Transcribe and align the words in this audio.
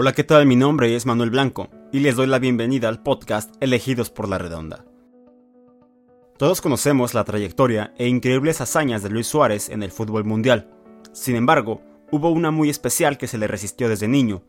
Hola, 0.00 0.12
¿qué 0.12 0.22
tal? 0.22 0.46
Mi 0.46 0.54
nombre 0.54 0.94
es 0.94 1.06
Manuel 1.06 1.30
Blanco 1.30 1.70
y 1.90 1.98
les 1.98 2.14
doy 2.14 2.28
la 2.28 2.38
bienvenida 2.38 2.88
al 2.88 3.02
podcast 3.02 3.52
Elegidos 3.58 4.10
por 4.10 4.28
la 4.28 4.38
Redonda. 4.38 4.84
Todos 6.36 6.60
conocemos 6.60 7.14
la 7.14 7.24
trayectoria 7.24 7.92
e 7.98 8.06
increíbles 8.06 8.60
hazañas 8.60 9.02
de 9.02 9.10
Luis 9.10 9.26
Suárez 9.26 9.68
en 9.70 9.82
el 9.82 9.90
fútbol 9.90 10.24
mundial. 10.24 10.70
Sin 11.12 11.34
embargo, 11.34 11.82
hubo 12.12 12.30
una 12.30 12.52
muy 12.52 12.70
especial 12.70 13.18
que 13.18 13.26
se 13.26 13.38
le 13.38 13.48
resistió 13.48 13.88
desde 13.88 14.06
niño, 14.06 14.44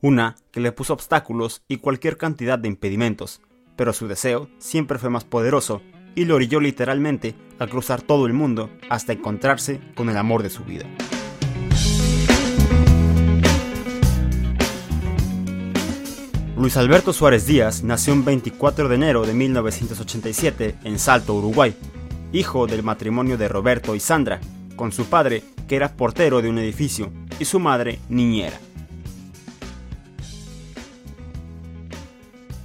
una 0.00 0.34
que 0.50 0.58
le 0.58 0.72
puso 0.72 0.94
obstáculos 0.94 1.62
y 1.68 1.76
cualquier 1.76 2.16
cantidad 2.16 2.58
de 2.58 2.66
impedimentos, 2.66 3.40
pero 3.76 3.92
su 3.92 4.08
deseo 4.08 4.48
siempre 4.58 4.98
fue 4.98 5.10
más 5.10 5.24
poderoso 5.24 5.80
y 6.16 6.24
lo 6.24 6.34
orilló 6.34 6.58
literalmente 6.58 7.36
a 7.60 7.68
cruzar 7.68 8.02
todo 8.02 8.26
el 8.26 8.32
mundo 8.32 8.68
hasta 8.90 9.12
encontrarse 9.12 9.80
con 9.94 10.08
el 10.08 10.16
amor 10.16 10.42
de 10.42 10.50
su 10.50 10.64
vida. 10.64 10.86
Luis 16.58 16.76
Alberto 16.76 17.12
Suárez 17.12 17.46
Díaz 17.46 17.84
nació 17.84 18.14
el 18.14 18.22
24 18.22 18.88
de 18.88 18.94
enero 18.96 19.24
de 19.24 19.32
1987 19.32 20.74
en 20.82 20.98
Salto, 20.98 21.34
Uruguay, 21.34 21.72
hijo 22.32 22.66
del 22.66 22.82
matrimonio 22.82 23.38
de 23.38 23.46
Roberto 23.46 23.94
y 23.94 24.00
Sandra, 24.00 24.40
con 24.74 24.90
su 24.90 25.04
padre, 25.04 25.44
que 25.68 25.76
era 25.76 25.94
portero 25.94 26.42
de 26.42 26.48
un 26.48 26.58
edificio, 26.58 27.12
y 27.38 27.44
su 27.44 27.60
madre, 27.60 28.00
niñera. 28.08 28.58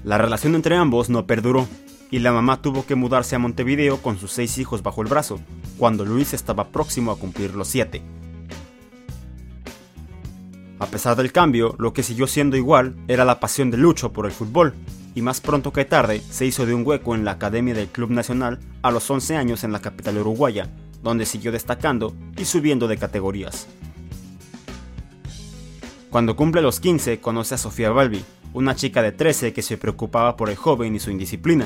La 0.03 0.17
relación 0.17 0.55
entre 0.55 0.75
ambos 0.75 1.11
no 1.11 1.27
perduró, 1.27 1.67
y 2.09 2.17
la 2.17 2.31
mamá 2.31 2.63
tuvo 2.63 2.87
que 2.87 2.95
mudarse 2.95 3.35
a 3.35 3.39
Montevideo 3.39 4.01
con 4.01 4.17
sus 4.17 4.31
seis 4.31 4.57
hijos 4.57 4.81
bajo 4.81 5.03
el 5.03 5.07
brazo, 5.07 5.39
cuando 5.77 6.03
Luis 6.03 6.33
estaba 6.33 6.69
próximo 6.69 7.11
a 7.11 7.19
cumplir 7.19 7.53
los 7.53 7.67
siete. 7.67 8.01
A 10.83 10.87
pesar 10.87 11.15
del 11.15 11.31
cambio, 11.31 11.77
lo 11.79 11.93
que 11.93 12.03
siguió 12.03 12.27
siendo 12.27 12.57
igual 12.57 12.97
era 13.07 13.23
la 13.23 13.39
pasión 13.39 13.71
de 13.71 13.77
Lucho 13.77 14.11
por 14.11 14.25
el 14.25 14.33
fútbol, 14.33 14.73
y 15.15 15.21
más 15.21 15.39
pronto 15.39 15.71
que 15.71 15.85
tarde 15.85 16.21
se 16.29 16.45
hizo 16.45 16.65
de 16.65 16.73
un 16.73 16.85
hueco 16.85 17.15
en 17.15 17.23
la 17.23 17.31
academia 17.31 17.73
del 17.73 17.87
Club 17.87 18.09
Nacional 18.09 18.59
a 18.81 18.91
los 18.91 19.09
11 19.09 19.37
años 19.37 19.63
en 19.63 19.71
la 19.71 19.79
capital 19.79 20.17
uruguaya, 20.17 20.67
donde 21.01 21.25
siguió 21.25 21.53
destacando 21.53 22.13
y 22.35 22.43
subiendo 22.43 22.89
de 22.89 22.97
categorías. 22.97 23.65
Cuando 26.09 26.35
cumple 26.35 26.61
los 26.61 26.81
15 26.81 27.21
conoce 27.21 27.55
a 27.55 27.59
Sofía 27.59 27.91
Balbi, 27.91 28.21
una 28.51 28.75
chica 28.75 29.01
de 29.01 29.13
13 29.13 29.53
que 29.53 29.61
se 29.61 29.77
preocupaba 29.77 30.35
por 30.35 30.49
el 30.49 30.57
joven 30.57 30.93
y 30.95 30.99
su 30.99 31.11
indisciplina. 31.11 31.65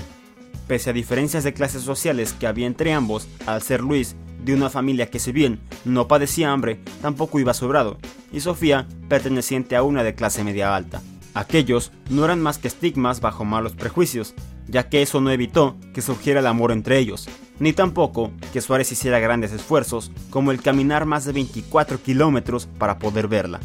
Pese 0.67 0.91
a 0.91 0.93
diferencias 0.93 1.43
de 1.43 1.55
clases 1.55 1.81
sociales 1.81 2.33
que 2.33 2.45
había 2.45 2.67
entre 2.67 2.93
ambos, 2.93 3.27
al 3.47 3.63
ser 3.63 3.81
Luis 3.81 4.15
de 4.45 4.53
una 4.53 4.69
familia 4.69 5.09
que 5.09 5.17
si 5.17 5.31
bien 5.31 5.59
no 5.85 6.07
padecía 6.07 6.51
hambre, 6.51 6.79
tampoco 7.01 7.39
iba 7.39 7.55
sobrado, 7.55 7.97
y 8.31 8.39
Sofía 8.41 8.87
perteneciente 9.09 9.75
a 9.75 9.83
una 9.83 10.03
de 10.03 10.15
clase 10.15 10.43
media 10.43 10.75
alta. 10.75 11.01
Aquellos 11.33 11.91
no 12.09 12.25
eran 12.25 12.41
más 12.41 12.57
que 12.57 12.67
estigmas 12.67 13.21
bajo 13.21 13.45
malos 13.45 13.73
prejuicios, 13.73 14.33
ya 14.67 14.89
que 14.89 15.01
eso 15.01 15.21
no 15.21 15.31
evitó 15.31 15.77
que 15.93 16.01
surgiera 16.01 16.39
el 16.39 16.47
amor 16.47 16.71
entre 16.71 16.97
ellos, 16.97 17.29
ni 17.59 17.73
tampoco 17.73 18.31
que 18.53 18.61
Suárez 18.61 18.91
hiciera 18.91 19.19
grandes 19.19 19.51
esfuerzos 19.51 20.11
como 20.29 20.51
el 20.51 20.61
caminar 20.61 21.05
más 21.05 21.25
de 21.25 21.33
24 21.33 22.01
kilómetros 22.01 22.67
para 22.77 22.99
poder 22.99 23.27
verla. 23.27 23.59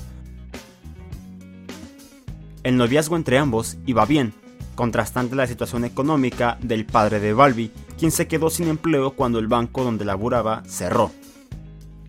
El 2.63 2.77
noviazgo 2.77 3.17
entre 3.17 3.39
ambos 3.39 3.77
iba 3.87 4.05
bien, 4.07 4.33
contrastante 4.75 5.35
la 5.35 5.47
situación 5.47 5.85
económica 5.85 6.59
del 6.61 6.87
padre 6.87 7.21
de 7.21 7.33
Balbi, 7.33 7.73
quien 7.99 8.13
se 8.13 8.29
quedó 8.29 8.51
sin 8.51 8.69
empleo 8.69 9.13
cuando 9.13 9.39
el 9.39 9.49
banco 9.49 9.83
donde 9.83 10.05
laburaba 10.05 10.63
cerró. 10.67 11.11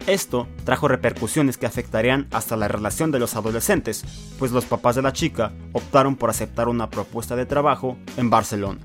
Esto 0.08 0.48
trajo 0.66 0.90
repercusiones 0.90 1.58
que 1.58 1.66
afectarían 1.66 2.28
hasta 2.32 2.58
la 2.58 2.68
relación 2.68 3.12
de 3.12 3.20
los 3.20 3.36
adolescentes, 3.38 4.04
pues 4.38 4.52
los 4.52 4.66
papás 4.66 4.96
de 4.96 5.02
la 5.02 5.14
chica 5.14 5.54
optaron 5.72 6.18
por 6.18 6.30
aceptar 6.30 6.68
una 6.68 6.90
propuesta 6.90 7.38
de 7.38 7.46
trabajo 7.46 7.98
en 8.18 8.30
Barcelona. 8.30 8.82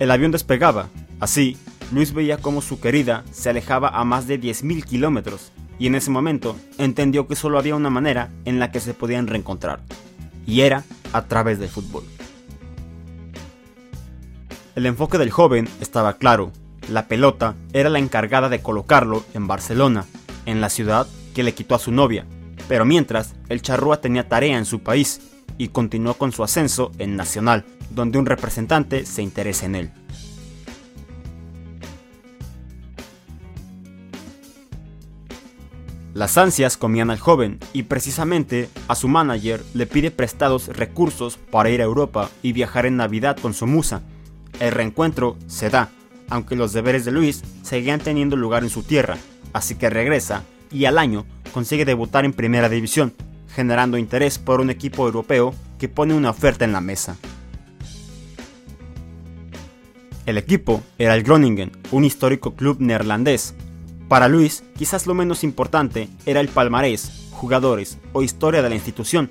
El 0.00 0.10
avión 0.10 0.32
despegaba, 0.32 0.88
así, 1.20 1.56
Luis 1.92 2.12
veía 2.12 2.38
cómo 2.38 2.60
su 2.60 2.80
querida 2.80 3.22
se 3.30 3.50
alejaba 3.50 3.88
a 3.88 4.02
más 4.02 4.26
de 4.26 4.40
10.000 4.40 4.84
kilómetros, 4.84 5.52
y 5.78 5.86
en 5.86 5.94
ese 5.94 6.10
momento 6.10 6.56
entendió 6.78 7.28
que 7.28 7.36
solo 7.36 7.58
había 7.58 7.76
una 7.76 7.90
manera 7.90 8.30
en 8.44 8.58
la 8.58 8.72
que 8.72 8.80
se 8.80 8.94
podían 8.94 9.28
reencontrar, 9.28 9.80
y 10.44 10.62
era 10.62 10.82
a 11.12 11.26
través 11.26 11.60
del 11.60 11.68
fútbol. 11.68 12.02
El 14.74 14.86
enfoque 14.86 15.18
del 15.18 15.30
joven 15.30 15.68
estaba 15.80 16.14
claro, 16.14 16.50
la 16.88 17.08
pelota 17.08 17.54
era 17.72 17.90
la 17.90 17.98
encargada 17.98 18.48
de 18.48 18.60
colocarlo 18.60 19.24
en 19.34 19.46
Barcelona, 19.46 20.04
en 20.46 20.60
la 20.60 20.68
ciudad 20.68 21.06
que 21.34 21.42
le 21.42 21.54
quitó 21.54 21.74
a 21.74 21.78
su 21.78 21.92
novia, 21.92 22.26
pero 22.68 22.84
mientras 22.84 23.34
el 23.48 23.62
charrúa 23.62 24.00
tenía 24.00 24.28
tarea 24.28 24.58
en 24.58 24.64
su 24.64 24.80
país 24.80 25.20
y 25.58 25.68
continuó 25.68 26.14
con 26.14 26.32
su 26.32 26.42
ascenso 26.42 26.92
en 26.98 27.16
Nacional, 27.16 27.64
donde 27.90 28.18
un 28.18 28.26
representante 28.26 29.06
se 29.06 29.22
interesa 29.22 29.66
en 29.66 29.74
él. 29.74 29.90
Las 36.14 36.38
ansias 36.38 36.76
comían 36.76 37.10
al 37.10 37.18
joven 37.18 37.58
y 37.72 37.84
precisamente 37.84 38.68
a 38.86 38.94
su 38.94 39.08
manager 39.08 39.64
le 39.74 39.86
pide 39.86 40.12
prestados 40.12 40.68
recursos 40.68 41.38
para 41.50 41.70
ir 41.70 41.80
a 41.80 41.84
Europa 41.84 42.30
y 42.40 42.52
viajar 42.52 42.86
en 42.86 42.96
Navidad 42.96 43.36
con 43.36 43.52
su 43.52 43.66
musa. 43.66 44.02
El 44.60 44.70
reencuentro 44.70 45.36
se 45.48 45.70
da, 45.70 45.90
aunque 46.28 46.56
los 46.56 46.72
deberes 46.72 47.04
de 47.04 47.12
Luis 47.12 47.42
seguían 47.62 48.00
teniendo 48.00 48.36
lugar 48.36 48.62
en 48.62 48.70
su 48.70 48.82
tierra, 48.82 49.18
así 49.52 49.74
que 49.74 49.90
regresa 49.90 50.44
y 50.70 50.86
al 50.86 50.98
año 50.98 51.24
consigue 51.52 51.84
debutar 51.84 52.24
en 52.24 52.32
primera 52.32 52.68
división, 52.68 53.14
generando 53.48 53.98
interés 53.98 54.38
por 54.38 54.60
un 54.60 54.70
equipo 54.70 55.06
europeo 55.06 55.54
que 55.78 55.88
pone 55.88 56.14
una 56.14 56.30
oferta 56.30 56.64
en 56.64 56.72
la 56.72 56.80
mesa. 56.80 57.16
El 60.26 60.38
equipo 60.38 60.82
era 60.98 61.14
el 61.14 61.22
Groningen, 61.22 61.70
un 61.90 62.04
histórico 62.04 62.54
club 62.54 62.78
neerlandés 62.80 63.54
para 64.08 64.28
Luis, 64.28 64.62
quizás 64.76 65.06
lo 65.06 65.14
menos 65.14 65.44
importante 65.44 66.08
era 66.26 66.40
el 66.40 66.48
palmarés, 66.48 67.28
jugadores 67.30 67.98
o 68.12 68.22
historia 68.22 68.62
de 68.62 68.68
la 68.68 68.74
institución, 68.74 69.30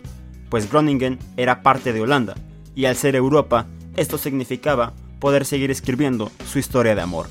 pues 0.49 0.69
Groningen 0.69 1.19
era 1.37 1.61
parte 1.61 1.93
de 1.93 2.01
Holanda, 2.01 2.35
y 2.75 2.85
al 2.85 2.95
ser 2.95 3.15
Europa, 3.15 3.67
esto 3.95 4.17
significaba 4.17 4.93
poder 5.23 5.45
seguir 5.45 5.72
escribiendo 5.72 6.34
su 6.45 6.59
historia 6.59 6.95
de 6.95 7.01
amor. 7.01 7.28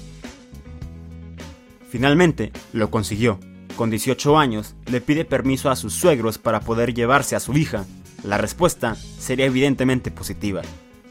Finalmente, 1.91 2.51
lo 2.73 2.91
consiguió. 2.91 3.39
Con 3.77 3.91
18 3.91 4.39
años, 4.39 4.75
le 4.87 5.03
pide 5.03 5.27
permiso 5.27 5.69
a 5.69 5.77
sus 5.77 5.93
suegros 5.93 6.39
para 6.39 6.61
poder 6.61 6.95
llevarse 6.95 7.37
a 7.37 7.41
su 7.41 7.53
hija. 7.53 7.85
La 8.25 8.39
respuesta 8.39 8.97
sería 9.19 9.45
evidentemente 9.45 10.11
positiva. 10.11 10.63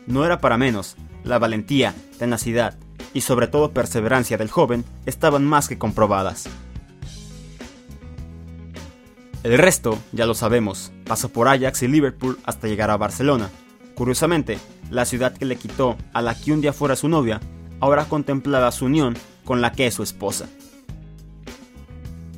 No 0.08 0.26
era 0.26 0.42
para 0.42 0.58
menos, 0.58 0.96
la 1.24 1.38
valentía, 1.38 1.94
tenacidad 2.18 2.80
y 3.14 3.22
sobre 3.22 3.46
todo 3.46 3.74
perseverancia 3.74 4.40
del 4.40 4.50
joven 4.50 4.84
estaban 5.06 5.46
más 5.46 5.68
que 5.68 5.78
comprobadas. 5.78 6.50
El 9.44 9.56
resto, 9.60 10.00
ya 10.14 10.26
lo 10.26 10.34
sabemos, 10.34 10.92
pasó 11.06 11.30
por 11.30 11.48
Ajax 11.48 11.84
y 11.84 11.88
Liverpool 11.88 12.40
hasta 12.44 12.68
llegar 12.68 12.90
a 12.90 12.98
Barcelona. 12.98 13.52
Curiosamente, 13.94 14.58
la 14.92 15.06
ciudad 15.06 15.34
que 15.36 15.46
le 15.46 15.56
quitó 15.56 15.98
a 16.14 16.22
la 16.22 16.36
que 16.36 16.52
un 16.52 16.62
día 16.62 16.74
fuera 16.74 16.96
su 16.96 17.10
novia, 17.10 17.40
ahora 17.80 18.06
contemplaba 18.06 18.72
su 18.72 18.86
unión 18.86 19.16
con 19.44 19.62
la 19.62 19.72
que 19.72 19.88
es 19.88 19.96
su 19.96 20.04
esposa. 20.04 20.48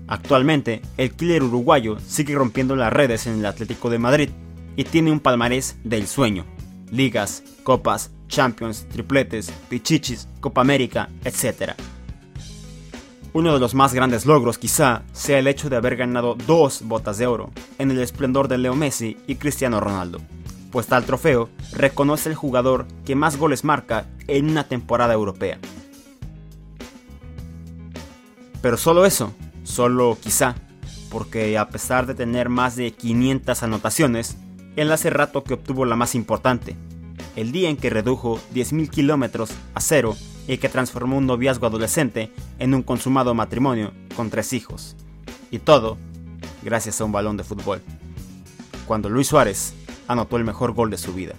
Actualmente, 0.08 0.82
el 0.98 1.12
killer 1.12 1.44
uruguayo 1.44 1.98
sigue 2.00 2.36
rompiendo 2.36 2.76
las 2.76 2.94
redes 2.94 3.28
en 3.28 3.40
el 3.40 3.46
Atlético 3.46 3.90
de 3.90 4.00
Madrid 4.00 4.30
y 4.76 4.84
tiene 4.84 5.12
un 5.12 5.20
palmarés 5.20 5.78
del 5.84 6.08
sueño. 6.08 6.46
Ligas, 6.92 7.44
copas, 7.64 8.12
Champions, 8.28 8.88
tripletes, 8.90 9.52
pichichis, 9.70 10.28
Copa 10.40 10.62
América, 10.62 11.10
etc. 11.24 11.74
Uno 13.34 13.54
de 13.54 13.60
los 13.60 13.74
más 13.74 13.94
grandes 13.94 14.26
logros 14.26 14.58
quizá 14.58 15.04
sea 15.12 15.40
el 15.40 15.48
hecho 15.48 15.70
de 15.70 15.76
haber 15.76 15.96
ganado 15.96 16.36
dos 16.48 16.82
botas 16.84 17.18
de 17.18 17.28
oro 17.28 17.52
en 17.80 17.92
el 17.92 18.00
esplendor 18.00 18.48
de 18.48 18.58
Leo 18.58 18.76
Messi 18.76 19.18
y 19.28 19.36
Cristiano 19.36 19.80
Ronaldo, 19.80 20.20
pues 20.74 20.88
tal 20.88 21.06
trofeo 21.06 21.50
reconoce 21.72 22.30
el 22.30 22.36
jugador 22.36 22.88
que 23.06 23.16
más 23.16 23.38
goles 23.38 23.64
marca 23.64 24.08
en 24.28 24.50
una 24.50 24.68
temporada 24.68 25.14
europea. 25.14 25.60
Pero 28.60 28.78
solo 28.78 29.06
eso, 29.06 29.36
solo 29.64 30.18
quizá, 30.20 30.56
porque 31.12 31.60
a 31.60 31.70
pesar 31.70 32.08
de 32.08 32.16
tener 32.16 32.50
más 32.50 32.76
de 32.76 32.92
500 32.92 33.62
anotaciones, 33.62 34.36
él 34.76 34.92
hace 34.92 35.12
rato 35.12 35.44
que 35.44 35.54
obtuvo 35.54 35.86
la 35.86 35.96
más 35.96 36.16
importante, 36.16 36.76
el 37.36 37.52
día 37.52 37.70
en 37.70 37.78
que 37.78 37.92
redujo 37.92 38.40
10.000 38.56 38.90
kilómetros 38.90 39.52
a 39.76 39.80
cero 39.80 40.16
y 40.48 40.58
que 40.58 40.70
transformó 40.70 41.18
un 41.18 41.28
noviazgo 41.28 41.68
adolescente 41.68 42.32
en 42.58 42.74
un 42.74 42.82
consumado 42.82 43.36
matrimonio 43.36 43.92
con 44.16 44.32
tres 44.32 44.54
hijos. 44.54 44.96
Y 45.52 45.60
todo 45.60 46.00
gracias 46.64 47.00
a 47.00 47.06
un 47.06 47.12
balón 47.12 47.38
de 47.38 47.44
fútbol. 47.44 47.80
Cuando 48.88 49.10
Luis 49.10 49.28
Suárez 49.28 49.76
anotó 50.08 50.38
el 50.38 50.44
mejor 50.44 50.74
gol 50.74 50.90
de 50.90 50.98
su 50.98 51.14
vida. 51.14 51.36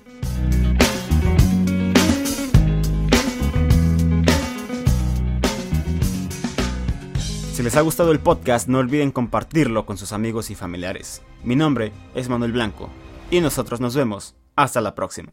Si 7.52 7.62
les 7.62 7.76
ha 7.76 7.82
gustado 7.82 8.10
el 8.10 8.18
podcast, 8.18 8.68
no 8.68 8.78
olviden 8.78 9.12
compartirlo 9.12 9.86
con 9.86 9.96
sus 9.96 10.12
amigos 10.12 10.50
y 10.50 10.56
familiares. 10.56 11.22
Mi 11.44 11.54
nombre 11.54 11.92
es 12.16 12.28
Manuel 12.28 12.50
Blanco 12.50 12.90
y 13.30 13.40
nosotros 13.40 13.80
nos 13.80 13.94
vemos. 13.94 14.34
Hasta 14.56 14.80
la 14.80 14.94
próxima. 14.94 15.32